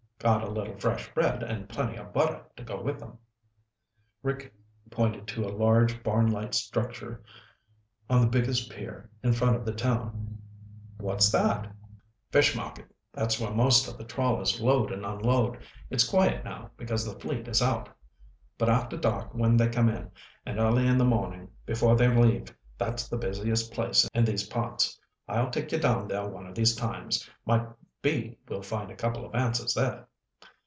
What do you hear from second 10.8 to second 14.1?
"What's that?" "Fish market. That's where most of the